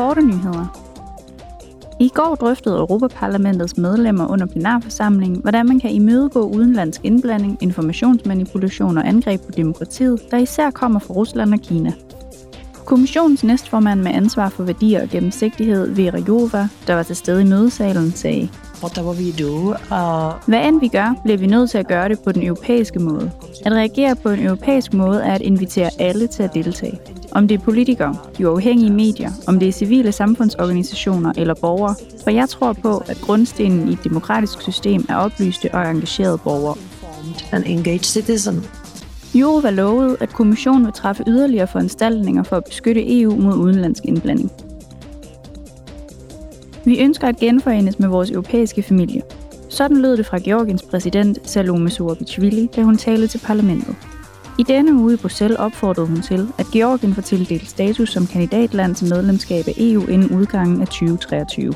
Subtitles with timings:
[0.00, 0.66] korte nyheder.
[2.00, 9.08] I går drøftede Europaparlamentets medlemmer under plenarforsamlingen, hvordan man kan imødegå udenlandsk indblanding, informationsmanipulation og
[9.08, 11.92] angreb på demokratiet, der især kommer fra Rusland og Kina.
[12.84, 17.46] Kommissionens næstformand med ansvar for værdier og gennemsigtighed, Vera Jova, der var til stede i
[17.46, 18.48] mødesalen, sagde,
[18.82, 22.18] Whatever we do, uh, hvad end vi gør, bliver vi nødt til at gøre det
[22.24, 23.30] på den europæiske måde.
[23.64, 27.19] At reagere på en europæisk måde er at invitere alle til at deltage.
[27.32, 31.94] Om det er politikere, de uafhængige medier, om det er civile samfundsorganisationer eller borgere,
[32.24, 36.76] for jeg tror på, at grundstenen i et demokratisk system er oplyste og engagerede borgere.
[37.52, 38.64] an engaged citizen.
[39.34, 44.50] Jurova lovede, at kommissionen vil træffe yderligere foranstaltninger for at beskytte EU mod udenlandsk indblanding.
[46.84, 49.22] Vi ønsker at genforenes med vores europæiske familie.
[49.68, 53.96] Sådan lød det fra Georgiens præsident Salome Zurabishvili, da hun talte til parlamentet.
[54.58, 58.94] I denne uge i Bruxelles opfordrede hun til, at Georgien får tildelt status som kandidatland
[58.94, 61.72] til medlemskab af EU inden udgangen af 2023.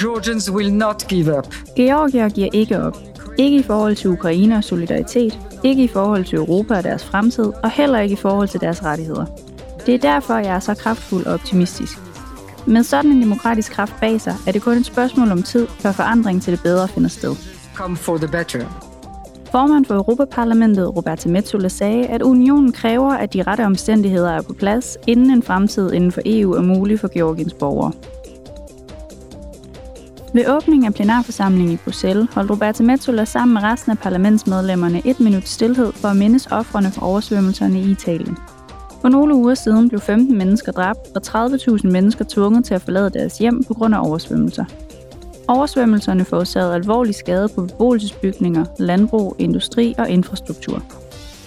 [0.00, 1.54] Georgians will not give up.
[1.76, 2.96] Georgier giver ikke op.
[3.38, 7.52] Ikke i forhold til Ukraine og solidaritet, ikke i forhold til Europa og deres fremtid,
[7.62, 9.24] og heller ikke i forhold til deres rettigheder.
[9.86, 11.98] Det er derfor, jeg er så kraftfuld og optimistisk.
[12.66, 15.92] Med sådan en demokratisk kraft bag sig, er det kun et spørgsmål om tid, før
[15.92, 17.36] forandring til det bedre finder sted.
[17.74, 18.87] Come for the better.
[19.50, 24.52] Formand for Europaparlamentet, Roberta Metsola, sagde, at unionen kræver, at de rette omstændigheder er på
[24.52, 27.92] plads, inden en fremtid inden for EU er mulig for Georgiens borgere.
[30.34, 35.20] Ved åbningen af plenarforsamlingen i Bruxelles holdt Roberta Metsola sammen med resten af parlamentsmedlemmerne et
[35.20, 38.36] minut stillhed for at mindes ofrene for oversvømmelserne i Italien.
[39.00, 43.10] For nogle uger siden blev 15 mennesker dræbt og 30.000 mennesker tvunget til at forlade
[43.10, 44.64] deres hjem på grund af oversvømmelser.
[45.48, 50.82] Oversvømmelserne forårsagede alvorlig skade på beboelsesbygninger, landbrug, industri og infrastruktur.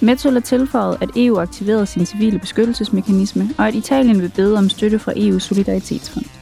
[0.00, 4.98] Metsola tilføjede, at EU aktiverede sin civile beskyttelsesmekanisme, og at Italien vil bede om støtte
[4.98, 6.39] fra EU's solidaritetsfond.